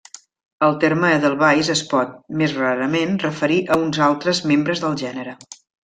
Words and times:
El 0.67 0.71
terme 0.83 1.11
edelweiss 1.17 1.69
es 1.75 1.85
pot, 1.93 2.17
més 2.41 2.57
rarament, 2.63 3.15
referir 3.29 3.61
a 3.77 3.81
uns 3.87 4.05
altres 4.11 4.45
membres 4.55 4.87
del 4.87 5.03
gènere. 5.07 5.41